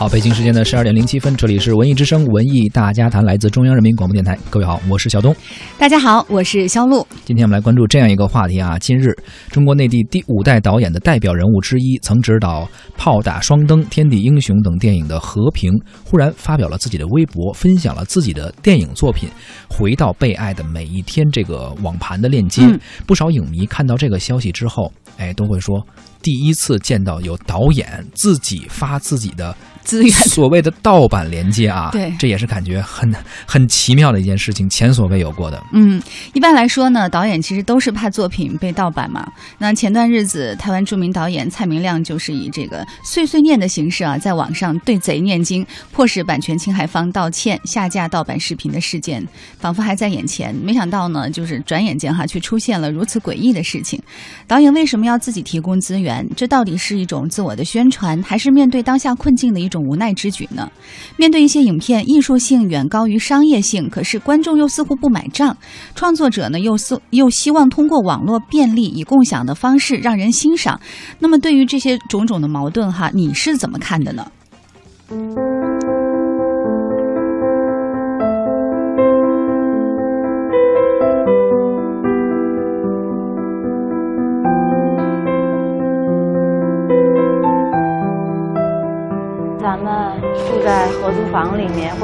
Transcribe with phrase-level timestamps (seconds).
[0.00, 4.34] 好，北京时间的十二点零七分，这里是文艺之声文艺大家谈，来自中央人民广播电台。
[4.48, 5.36] 各位好，我是小东。
[5.76, 7.06] 大家好，我是肖璐。
[7.26, 8.78] 今天我们来关注这样一个话题啊。
[8.78, 9.14] 近日，
[9.50, 12.62] 中国内地第五代导演的代表人物之一，曾执导
[12.96, 15.70] 《炮打双灯》《天地英雄》等电影的和平，
[16.02, 19.28] 忽然发表了自己的微博，分享了自己的电影作品
[19.68, 22.62] 《回到被爱的每一天》这个网盘的链接。
[22.64, 25.86] 嗯不少影迷看到这个消息之后，哎，都会说，
[26.22, 29.54] 第一次见到有导演自己发自己的
[29.84, 33.12] 资源所谓的盗版连接啊，对这也是感觉很
[33.46, 35.62] 很奇妙的一件事情，前所未有过的。
[35.72, 36.00] 嗯，
[36.32, 39.26] 一般来说呢，导演其实都是怕作品被盗版嘛。
[39.58, 49.26] 那前段日子，台湾著名导演蔡明亮就是以这个碎碎念的形式啊，在网上对贼念经，迫使版权侵害方道歉、下架盗版视频的事件，
[49.58, 50.54] 仿佛还在眼前。
[50.54, 54.00] 没想到呢，就是转眼间哈，却出现了如此诡异的事情。
[54.46, 56.26] 导演为什么要自己提供资源？
[56.36, 60.70] 这到底是一种自我的宣传，还是面对当下困境的一种无奈之举呢？
[61.16, 65.56] 面对一些影片艺术性远高于商业性，可是观众又似乎不买账，
[65.94, 70.78] 创作者呢又似又希望通过网络便利以共享的方式让人欣赏。
[71.18, 74.30] 那么对于这些种种的矛盾哈，你是怎么看的呢？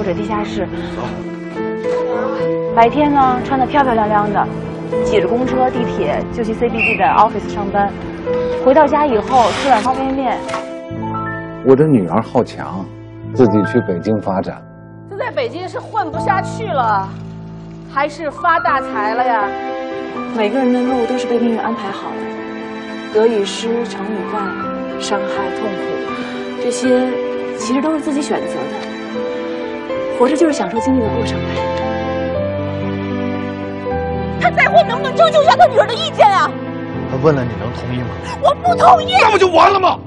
[0.06, 0.68] 者地下室，
[2.76, 4.46] 白天呢穿得漂漂亮亮的，
[5.04, 7.90] 挤着公车、地铁就去 CBD 的 office 上班，
[8.64, 10.38] 回到家以后吃碗方便面，
[11.66, 12.86] 我的女儿好强，
[13.34, 14.62] 自己去北京发展。
[15.10, 17.08] 这在北京是混不下去了，
[17.92, 19.48] 还是发大财了呀？
[20.36, 24.38] 每个人的路都是被命运安排好的，得与失、成与败、
[25.00, 27.08] 伤害、痛苦，这些
[27.56, 28.85] 其实都是自己选择的。
[30.18, 31.44] 活着就是享受经历的过程呗。
[34.40, 36.50] 他在乎能不能征求一下他女儿的意见啊？
[37.10, 38.08] 他问了你能同意吗？
[38.42, 39.14] 我不同意。
[39.20, 39.98] 那不就完了吗？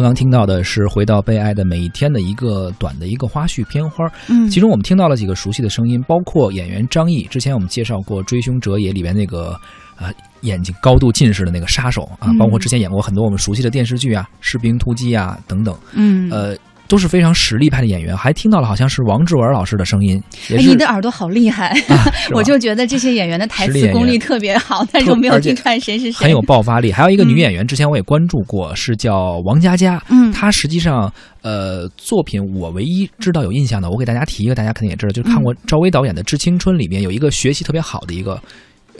[0.00, 4.48] 刚刚听到的是《回到被爱的每一天》的一个短的一个花絮片花，嗯。
[4.48, 9.54] 其中我们听到了几个熟悉的声音，包括演员张译，之前我们介绍过《追凶者也》里边那个
[9.98, 12.38] 呃眼睛高度近视的那个杀手啊，嗯。
[12.38, 16.56] 包括之前演过很多我们熟悉的电视剧啊，《士兵突击》啊等等，嗯，呃。
[16.90, 20.20] 都是非常实力派的演员，还听到了好像是王志文老师的声音，
[20.50, 21.72] 哎，你的耳朵好厉害，
[22.34, 26.24] 我就觉得这些演员的台词功力特别好，但是我没有听出来谁是谁。
[26.24, 26.90] 很有爆发力。
[26.90, 30.02] 还有一个女嗯演员，之前我也关注过，是叫王佳佳。
[30.08, 31.12] 嗯她实际上
[31.42, 38.40] 呃作品我唯一知道有印象的，我给大家提一个，大家肯定也知道，就是看过赵薇导演的《致青春》里面有一个学习特别好的一个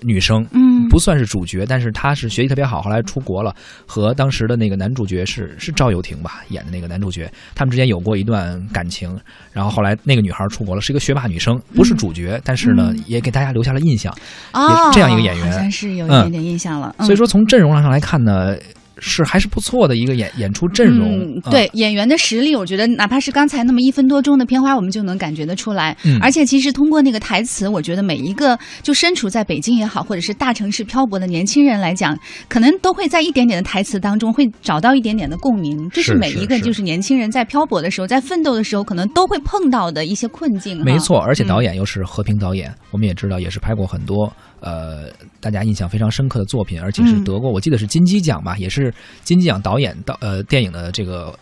[0.02, 0.46] 女生。
[0.52, 3.54] 嗯不算是主角，但是她是学习特别好，后来出国了，
[3.86, 9.16] 和当时的那个男主角是是赵又廷吧演的那个男主角，他们之间有过一段感情，
[9.52, 14.12] 然后后来那个女孩出国了，是一个学霸女生，不是主角，但是呢嗯也给大家留下了印象。
[14.52, 16.92] 哦也是这样一个演员好像是有一嗯点点印象了。
[16.98, 18.56] 嗯所以说从阵容上来看呢，
[19.00, 21.40] 是还是不错的一个演演出阵容。
[21.50, 25.96] 对、演员的实力，我觉得哪怕是刚才那么一分多钟的片花，我们就能感觉得出来。
[26.04, 32.14] 嗯而且其实通过那个台词，我觉得每一个就身处在北京也好，或者是大城市漂泊的年轻人来讲，
[32.48, 35.88] 可能都会在一点点的台词当中会找到一点点的共鸣。
[35.90, 40.84] 这是每一个就是年轻人在漂泊的时候，在奋斗的时候，可能都会碰到的一些困境。
[40.84, 45.06] 没错，而且导演、演又是和平导演，我们也知道也是拍过很多呃
[45.40, 51.34] 大家印象非常深刻的作品，而且是嗯得过、我记得是金鸡奖吧，也是金鸡奖导演导呃电影的这个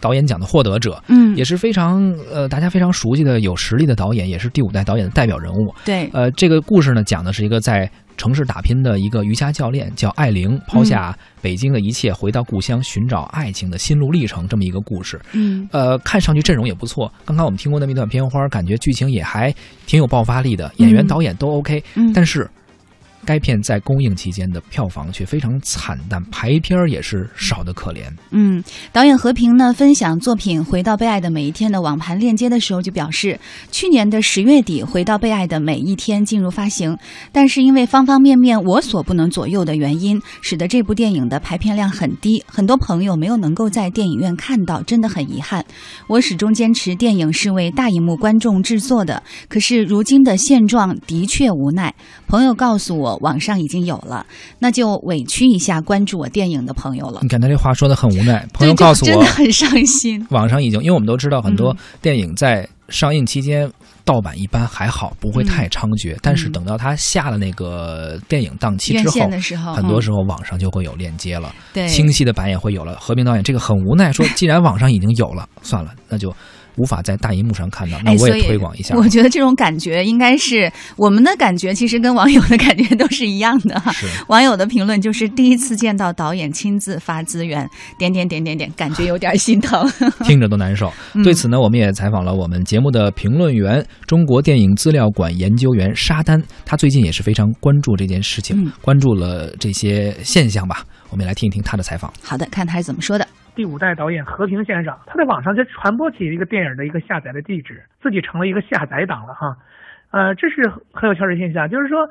[0.00, 1.02] 导演奖的获得者。
[1.08, 5.74] 嗯，也是非常呃，大家非常熟悉的有实力的导演，也是第五代导演的代表人物。
[5.84, 15.20] 对，呃，这个故事呢，讲的是一个在城市打拼的一个瑜伽教练，叫艾玲，抛下北京的一切，回到故乡寻找爱情的心路历程，这么一个故事。
[15.32, 17.12] 嗯呃，看上去阵容也不错。
[17.24, 19.54] 刚刚我们听过那么一段片花，感觉剧情也还
[19.86, 22.50] 挺有爆发力的，演员、嗯导演都 OK，嗯，但是
[23.26, 28.04] 该片在公映期间的票房却非常惨淡，排片儿也是少得可怜。
[28.30, 28.62] 嗯，
[28.92, 33.38] 导演和平呢分享作品《回到被爱的每一天》的网盘链接的时候就表示，
[33.72, 36.96] 去年的十月底，《回到被爱的每一天》进入发行，
[37.32, 45.64] 但是因为方方面面我所不能左右的原因，使得这部电影的排片量很低，很多朋友没有能够在电影院看到，真的很遗憾。
[46.06, 51.92] 我始终坚持电影是为大荧幕观众制作的，可是如今的现状的确无奈。
[52.28, 54.26] 朋友告诉我，网上已经有了，
[54.58, 57.28] 那就委屈一下关注我电影的朋友了你。
[57.28, 58.46] 看他这话说的很无奈。
[58.52, 60.26] 朋友告诉我真的，很伤心。
[60.30, 63.70] 网上已经，因为我们都知道很多嗯电影在上映期间。
[64.04, 66.16] 盗版一般还好，不会太猖獗。
[66.22, 69.28] 但是等到他下了那个电影档期之后，
[69.74, 72.96] 很多时候网上就会有链接了，对清晰的版也会有了。
[73.00, 76.32] 和平导演这个很无奈，说既然网上已经有了，算了，那就
[76.76, 78.94] 无法在大荧幕上看到，那哎，我也推广一下。
[78.96, 83.80] 我觉得这种感觉应该是我们的感觉，其实跟网友的感觉都是一样的
[84.28, 87.68] 网友的评论就是第一次见到导演亲自发资源，
[87.98, 89.90] 点点点点点，感觉有点心疼。
[90.24, 90.92] 听着都难受。
[91.14, 100.84] 嗯 对此呢，我们也采访了我们节目的评论员、中国电影资料馆研究员沙丹，他最近也是非常关注这件事情，嗯关注了这些现象吧。
[101.10, 102.12] 我们也来听一听他的采访。
[102.22, 103.26] 好的，看他是怎么说的。
[103.56, 109.56] 第五代导演和平先生，他在网上就传播起一个电影的一个下载的地址，自己成了一个下载党了哈。
[110.10, 112.06] 呃，这是很有趣的现象，就是说，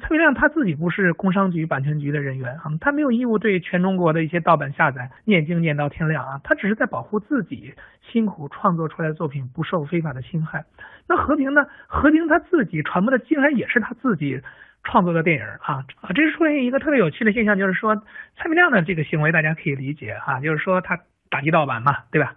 [0.00, 10.64] 蔡明亮他自己不是工商局版权局的人员啊，他没有义务对全中国的一些盗版下载念经念到天亮啊，他只是在保护自己辛苦创作出来的作品不受非法的侵害。
[11.08, 11.66] 那和平呢？
[11.88, 14.40] 和平他自己传播的竟然也是他自己
[14.84, 16.12] 创作的电影啊啊！
[16.14, 17.96] 这是出现一个特别有趣的现象，就是说
[18.36, 21.00] 蔡明亮的这个行为大家可以理解啊，就是说他
[21.30, 22.34] 打击盗版嘛，对吧？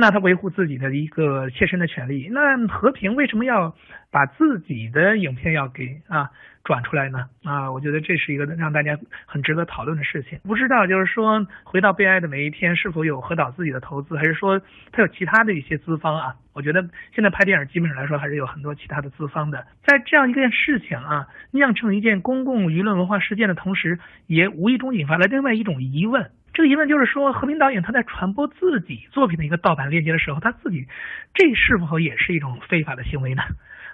[0.00, 2.28] 那他维护自己的一个切身的权利。
[2.30, 3.74] 那和平为什么要
[4.12, 6.30] 把自己的影片要给啊
[6.62, 7.26] 转出来呢？
[7.42, 8.96] 啊，我觉得这是一个让大家
[9.26, 10.38] 很值得讨论的事情。
[10.44, 14.60] 不知道就是说，回到被爱的每一天是否有何导自己的投资，还是说
[14.92, 16.36] 他有其他的一些资方啊？
[16.52, 19.66] 我觉得现在拍电影基本上来说还是有很多其他的资方的。
[19.84, 23.98] 在这样一件事情啊酿成一件公共舆论文化事件的同时，
[24.28, 26.30] 也无意中引发了另外一种疑问。
[26.58, 30.88] 这个疑问就是说，和平导演他在传播自己作品的一个盗版链接的时候，他自己
[31.32, 33.44] 这是否也是一种非法的行为呢？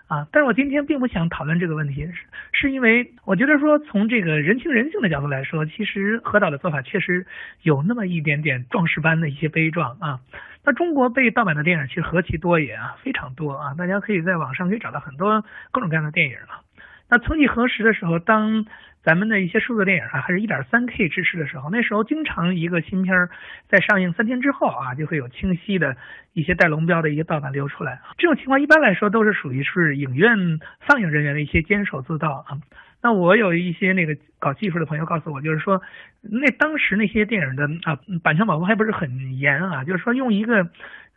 [0.08, 2.14] 啊，但是我今天并不想讨论这个问题，是
[2.52, 7.26] 是因为我觉得说从这个人情人性的角度来说，其实何导的做法确实
[7.60, 10.20] 有那么一点点壮士般的一些悲壮啊。
[10.64, 16.64] 那中国被盗版的电影其实何其多也啊，非常多啊，大家可以在网上可以找到很多各种各样的电影啊。
[17.10, 18.64] 那曾几何时的时候，当
[19.04, 23.28] 咱们的一些数字电影啊，还是一点三 K 支持的时候，那时候经常一个新片儿
[23.68, 25.96] 在上映三天之后啊，就会有清晰的
[26.32, 28.00] 一些带龙标的一个盗版流出来。
[28.16, 32.58] 这种情况一般来说都是属于是影院放映人员的一些监守自盗啊。
[33.02, 35.82] 那我有一些那个搞技术的朋友告诉我，就是说，
[36.22, 40.66] 那当时那些电影的啊版权保护还不是很严啊，就是说用一个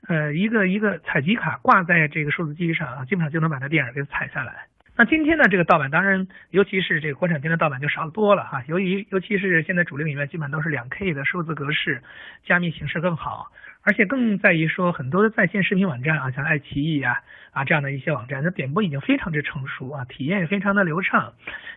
[0.09, 4.65] 呃一个一个采集卡挂在这个数字机上啊，基本上就能把那电影给采下来。
[4.99, 8.63] 那今天呢，这个盗版当然，尤其是这个国产片的盗版就少多了哈。
[8.67, 12.01] 由于尤其是现在主流影院基本都是两 K 的数字格式，
[12.43, 13.51] 加密形式更好，
[13.83, 17.21] 而且更在于说很多的在线视频网站啊，像爱奇艺啊
[17.51, 21.31] 啊这样的一些网站，它点播已经非常之成熟啊，体验也非常的流畅。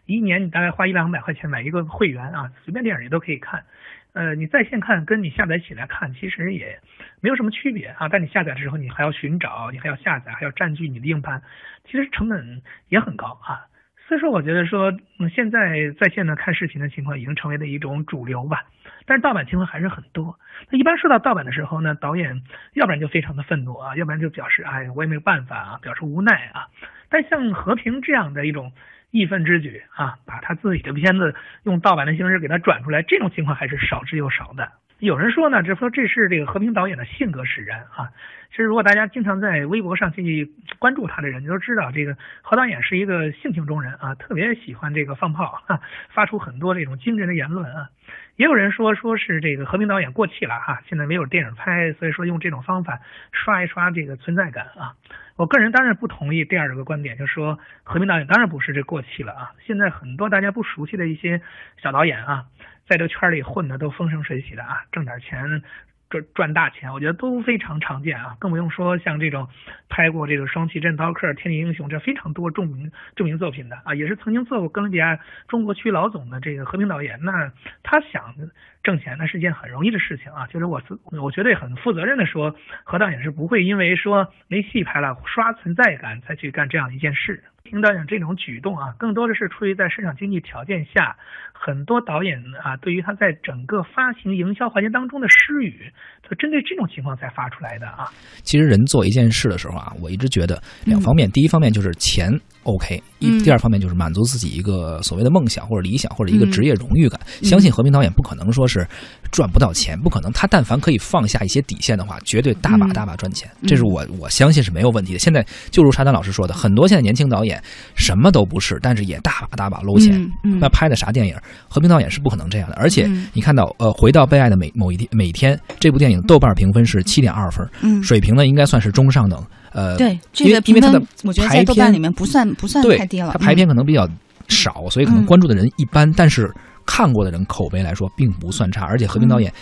[0.07, 3.65] 一年你大概花一两百块钱买一个会员啊，随便电影你都可以看。
[4.12, 6.81] 呃，你在线看跟你下载起来看其实也
[7.21, 8.09] 没有什么区别啊。
[8.09, 11.43] 但你下载的时候，你还要寻找，你还要下载，还要占据你的硬盘，
[11.85, 13.67] 其实成本也很高啊。
[14.09, 18.65] 所以说，我觉得说，嗯，现在在线的看视频的情况已经成为了一种主流吧。
[19.07, 20.37] 但是盗版情况还是很多。
[20.69, 22.43] 那一般说到盗版的时候呢，导演
[22.75, 26.67] 要不然就非常的愤怒啊，要不然就表示哎，我也没有办法啊，表示无奈啊。
[27.09, 28.73] 但像和平这样的一种
[29.11, 34.73] 义愤之举啊，把他自己的片子用盗版的形式给他转出来，这种情况还是少之又少的。
[35.00, 38.12] 有人说呢，这说这是这个和平导演的性格使然啊。
[38.50, 45.80] 其实如果大家经常在微博上进去关注他的人，你都知道这个何导演是一个性情中人啊，特别喜欢这个放炮，啊、
[46.11, 47.88] 发出很多这种惊人的言论啊。
[48.37, 53.00] 也有人说说是这个和平导演过气了哈、现在没有电影拍，所以说用这种方法
[53.33, 54.95] 刷一刷这个存在感啊。
[55.37, 59.52] 我个人当然不同意第二个观点，就说和平导演当然不是这过气了啊。
[59.66, 61.40] 现在很多大家不熟悉的一些
[61.83, 62.45] 小导演啊，
[62.90, 65.62] 在这圈里混的都风生水起的啊，挣点钱。
[66.11, 69.49] 赚赚大钱，我觉得都非常常见啊，更不用说像这种
[69.88, 77.20] 拍过这个《双旗镇刀客》《天地英雄》这非常多著名著名作品的啊，也是曾经做过哥伦比亚中国区老总的这个和平导演。
[77.23, 77.52] 那
[77.85, 78.35] 他想
[78.83, 80.47] 挣钱那是一件很容易的事情啊。
[80.47, 80.81] 就是我
[81.21, 87.45] 我绝对很负责任的说，何导演是不会因为说没戏拍了刷存在感才去干这样一件事。
[87.63, 91.17] 听导演这种举动啊，更多的是出于在市场经济条件下，
[91.53, 95.93] 很多导演啊，对于他在整个发行营销环节当中的失语，
[96.29, 98.09] 就针对这种情况才发出来的啊。
[98.43, 102.33] 其实人做一件事的时候啊，我一直觉得两方面，第一方面就是钱
[102.64, 107.19] OK，一第二方面就是满足自己一个所谓的梦想或者理想或者一个职业荣誉感。
[107.43, 108.87] 相信和平导演不可能说是
[109.31, 113.50] 赚不到钱，不可能，他但凡可以放下一些底线的话，绝对大把大把赚钱。
[113.67, 115.19] 这是我我相信是没有问题的。
[115.19, 117.62] 现在就如沙丹老师说的，很多现在年轻导演。
[117.95, 120.31] 什么都不是，但是也大把大把搂钱。
[120.43, 121.35] 那拍的啥电影？
[121.69, 122.76] 和平导演是不可能这样的。
[122.76, 129.43] 而且你看到，呃，回到被爱的每某一天，每天这部电影豆瓣评分是七点二分，水平呢应该算是中上等。
[129.73, 133.31] 呃，对，这个因为它的我觉得在豆瓣里面不算不算太低了。
[133.33, 134.09] 它排片可能比较
[134.49, 136.50] 少，所以可能关注的人一般，但是
[136.85, 138.85] 看过的人口碑来说并不算差。
[138.85, 139.53] 而且和平导演。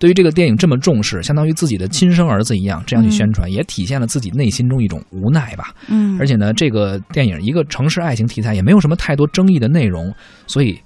[0.00, 5.74] 对于这个电影这么重视，相当于自己的亲生儿子一样，这样去宣传，也体现了自己内心中一种无奈吧。
[5.88, 10.14] 嗯，而且呢，这个电影一个城市爱情题材，也没有什么太多争议的内容，
[10.46, 10.78] 所以。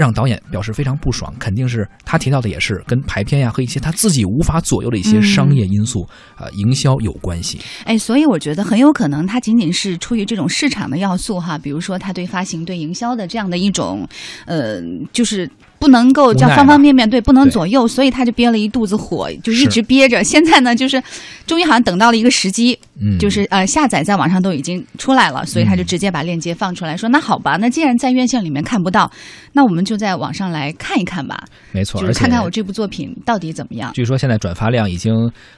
[0.00, 7.60] 让导演表示非常不爽，肯定是他提到的也是跟排片呀和一些他自己无法左右的一些商业因素，呃，营销有关系。
[7.84, 14.08] 哎，所以我觉得很有可能他仅仅是出于这种市场的要素哈，比如说他对发行、对营销的这样的一种，
[14.46, 14.80] 呃，
[15.12, 15.46] 就是
[15.80, 20.22] 不能够叫方方面面对，不能左右，所以他就憋了一肚子火，就一直憋着。
[20.22, 21.02] 现在呢，就是
[21.46, 29.10] 终于好像等到了一个时机，嗯就是呃下载在网上都已经出来了，所以他就直接把链接放出来说，那好吧，那既然在院线里面看不到，
[29.54, 33.90] 那我们就在网上来看一看吧，没错，就是看看我这部作品到底怎么样。
[33.94, 35.14] 据说现在转发量已经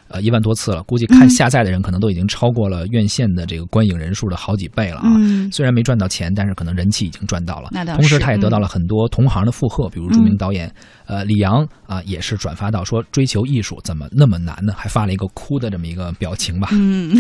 [0.07, 5.11] 呃一万多次了，估计看下载的人可能都已经超过了院线的这个观影人数的好几倍了啊。
[5.51, 7.71] 虽然没赚到钱，但是可能人气已经赚到了。
[7.73, 10.73] 那同时，他也得到了很多同行的附和，比如著名导演
[11.07, 14.73] 呃李阳啊，也是转发到说追求艺术怎么那么难呢？
[14.77, 16.69] 还发了一个哭的这么一个表情吧。
[16.73, 17.15] 嗯，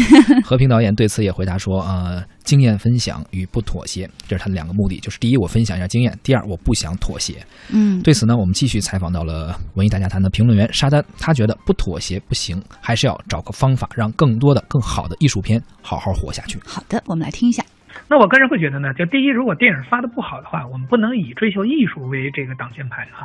[0.45, 2.23] 和平导演对此也回答说呃。
[2.45, 4.99] 经验分享与不妥协，这是他的两个目的。
[4.99, 7.35] 就是第一，我分享一下经验；第二，我不想妥协。
[7.71, 16.59] 嗯，对此呢，我们继续采访到了文艺大家谈的评论员沙丹，他觉得不妥协不行，还是要找个方法，让更多的、更好的艺术片好好活下去。
[16.67, 17.65] 好的，我们来听一下。
[18.13, 23.25] 那我个人会觉得呢，就第一，如果电影发的不好的话，我们不能以追求艺术为这个挡箭牌啊。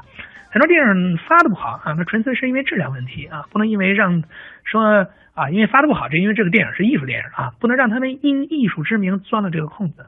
[0.50, 4.24] 很多电影发的不好啊，那纯粹是因为质量问题啊，不能因为让
[4.64, 5.06] 说。
[5.38, 10.08] 啊，因为发的不好，这因为这个电影是艺术电影啊，不能让他们因艺术之名钻了这个空子。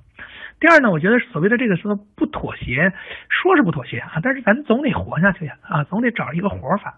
[0.59, 2.91] 第二呢，我觉得所谓的这个说不妥协，
[3.29, 6.95] 说是不妥协啊，但是咱总得活下去呀，啊，总得找一个活法。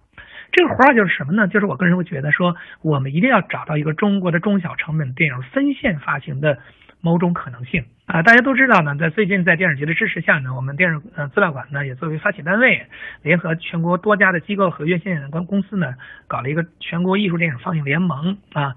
[0.53, 1.49] 这个活法就是什么呢？
[1.49, 6.59] 就是我个人会觉得说，我们一定要找到一个中国的中小成本电影分线发行的。
[7.01, 12.85] 某种可能性啊，大家都知道呢，在最近在电影节的支持下呢，我们电视呃资料馆呢也作为发起单位，
[13.23, 15.95] 联合全国多家的机构和院线公公司呢，
[16.27, 18.75] 搞了一个全国艺术电影放映联盟啊，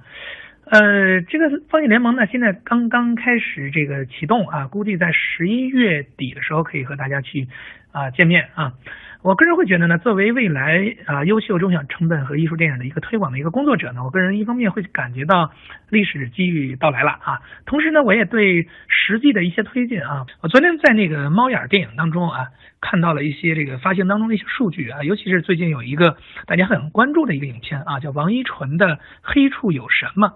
[0.70, 7.48] 呃，这个放映联盟呢现在刚刚开始这个启动啊，估计在十一月底的时候可以和大家去
[7.92, 8.72] 啊见面啊。
[9.24, 15.50] 我个人会觉得呢，作为未来啊优秀中小成本和艺术电影的一个推广的一个工作者呢，我个人一方面会感觉到
[15.88, 22.48] 历史机遇到来了啊，同时呢，我也对实际的一些推进啊，我昨天在那个猫眼电影当中啊，
[22.82, 30.28] 看到了一些这个发行当中的一些数据啊，尤其是最近有一个大家很关注的一个影片啊，叫王一纯的《黑处有什么》。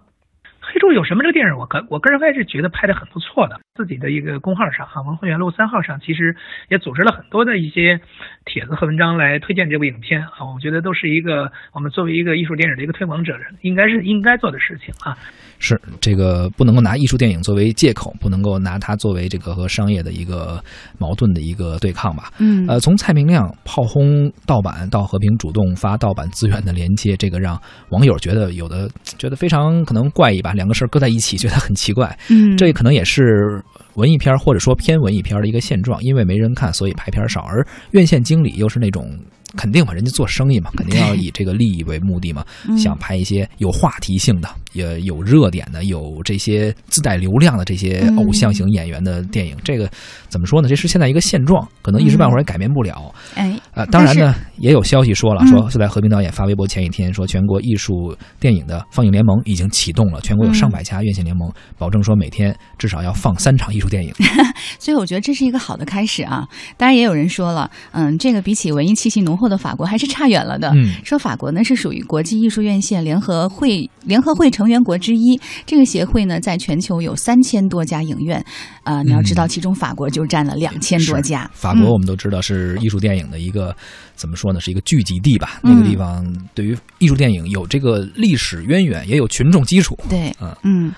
[0.70, 1.22] 黑处有什么？
[1.22, 3.58] 这个电影我个我个人还是觉得拍的很不错的。
[3.74, 6.36] 自己的一个公号上哈，文汇园路三号上，其实
[6.68, 8.00] 也组织了很多的一些
[8.44, 10.52] 帖子和文章来推荐这部影片啊。
[10.52, 15.16] 我觉得都是一个我们作为一个艺术电影的一个推广者，应该是应该做的事情啊。
[15.60, 20.62] 是这个不能够拿艺术电影作为借口，不能够拿它作为这个和商业的一个
[20.98, 22.32] 矛盾的一个对抗吧？
[22.38, 27.60] 嗯，呃，从蔡明亮炮轰盗版到和平主动发盗版资源的连接，这个让
[27.90, 30.52] 网友觉得有的觉得非常可能怪异吧？
[30.58, 32.18] 两个事儿搁在一起，觉得很奇怪。
[32.28, 33.62] 嗯，这可能也是
[33.94, 39.18] 文艺片或者说偏文艺片的一个现状，因为没人看，所以排片少，而院线经理又是那种。
[39.56, 42.44] 肯定嘛，人家做生意嘛，肯定要以这个利益为目的嘛，
[42.76, 49.56] 想拍一些有话题性的、也有热点的、有这些自带流量的这些偶像型演员的电影。
[49.64, 49.90] 这个
[50.28, 50.68] 怎么说呢？
[50.68, 53.14] 这是现在一个现状，可能一时半会儿也改变不了。
[53.34, 64.12] 哎，呃，当然呢，也有消息说了，说就在何冰导演发微博前一天说，全国艺术电影的放映联盟已经启动了，全国有上百家院线联盟，保证说每天至少要放三场艺术电影。
[64.78, 66.46] 所以我觉得这是一个好的开始啊。
[66.76, 69.38] 当然也有人说了，嗯，这个比起文艺气息浓。
[69.38, 70.72] 厚的法国还是差远了的。
[70.74, 75.40] 嗯说法国呢是属于国际艺术院线联合会联合会成成员国之一。
[75.64, 78.44] 这个协会呢，在全球有三千多家影院，
[78.82, 81.44] 啊，你要知道，其中法国就占了两千多家。
[81.44, 83.74] 嗯法国我们都知道是艺术电影的一个，
[84.14, 85.58] 怎么说呢，是一个聚集地吧？
[85.62, 89.98] 那个地方对于艺术电影有这个历史渊源，也有群众基础。
[90.10, 90.92] 对，嗯嗯。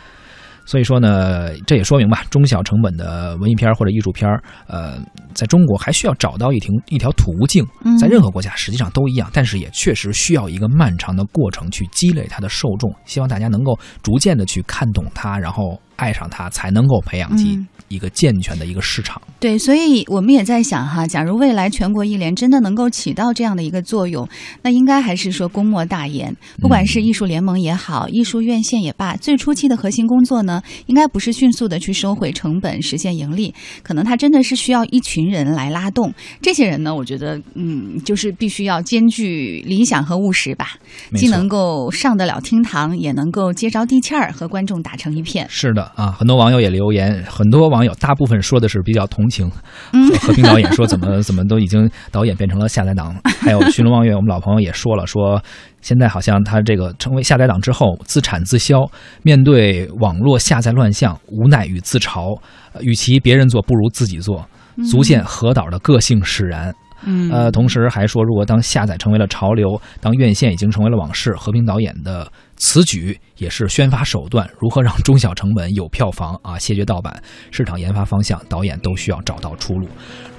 [0.71, 4.31] 所以说呢，这也说明吧，中小成本的文艺片或者艺术片，
[4.69, 5.01] 呃，
[5.35, 7.67] 在中国还需要找到一条一条途径，
[7.99, 12.89] 在任何国家实际上都一样，但是也确实需要一个漫长的过程去积累它的受众。
[13.05, 17.59] 希望大家能够逐渐的去看懂它，然后爱上它，才能够培养起
[17.91, 19.21] 一个健全的一个市场。
[19.39, 24.29] 对，所以我们也在想哈，假如未来全国艺联真的能够起到这样的一个作用，
[24.63, 36.13] 那应该还是说公莫大言，不管是艺术联盟也好，艺术院线也罢，最初期的核心工作呢，应该不是迅速的去收回成本，实现盈利，可能它真的是需要一群人来拉动。
[36.41, 40.73] 这些人呢，我觉得，嗯，就是必须要兼具理想和务实吧，
[41.17, 45.47] 既能够上得了厅堂，也能够接着地气儿，和观众打成一片。
[45.49, 49.51] 是的啊，很多网友也留言，很多网友大部分说的是比较同情。
[50.21, 55.43] 和平导演说怎么 怎么都已经导演变成了下载党， 还有寻龙望月，我们老朋友也说了，说
[55.81, 58.89] 现在好像他这个成为下载党之后自产自销，
[59.23, 62.39] 面对网络下载乱象，无奈与自嘲，
[62.81, 64.47] 与其别人做不如自己做，
[64.91, 66.75] 足见何导的个性使然。
[67.05, 74.49] 嗯，呃，同时还说，如果当下载成为了潮流，当院线已经成为了往事，和平导演的此举也是宣发手段。
[74.59, 79.89] 如何让中小成本有票房啊，谢绝盗版，市场研发方向，导演都需要找到出路。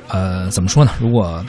[0.08, 0.92] 呃，怎么说呢？
[1.00, 1.44] 如果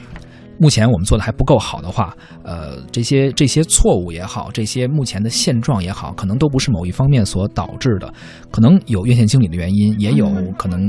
[0.59, 8.13] 目前我们做的还不够好的话，呃，这些这些错误也好，这些目前的现状也好，可能都不是某一方面所导致的，
[8.51, 10.81] 可能有院线经理的原因，也有可能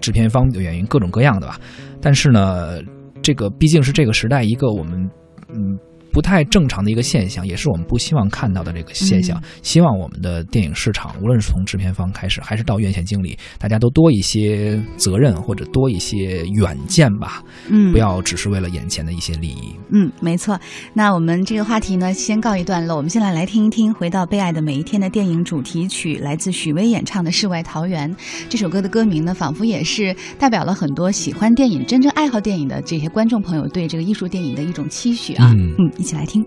[0.00, 1.58] 制片方的原因，各种各样的吧。
[2.00, 2.78] 但是呢。
[3.22, 5.10] 这个毕竟是这个时代一个我们
[5.48, 5.78] 嗯
[6.12, 9.40] 不太正常的一个现象，也是我们不希望看到的这个现象。
[9.62, 17.42] 希望我们的电影市场，无论是从制片方开始，还是到院线经理，大家都多一些责任或者多一些远见吧。
[17.68, 19.74] 嗯，不要只是为了眼前的一些利益。
[19.90, 20.58] 嗯，没错。
[20.94, 22.96] 那我们这个话题呢，先告一段落。
[22.96, 28.10] 我们先来来听一听《回到被爱的每一天》的电影主题曲，来自许巍演唱的《世外桃源》。
[28.48, 35.52] 这首歌的歌名呢，仿佛也是代表了很多喜欢电影、真正爱好电影的这些观众朋友对这个艺术电影的一种期许啊。
[35.56, 36.42] 嗯嗯，一起来听。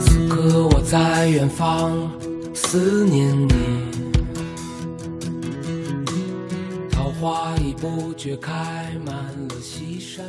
[0.00, 2.10] 此刻我在远方
[2.52, 3.54] 思念你，
[6.90, 10.24] 桃花已不觉开满了西山。